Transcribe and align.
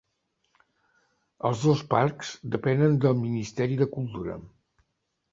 Els 1.49 1.59
dos 1.65 1.83
parcs 1.91 2.31
depenen 2.55 2.97
del 3.03 3.19
Ministeri 3.25 3.77
de 3.83 3.89
Cultura. 3.93 4.39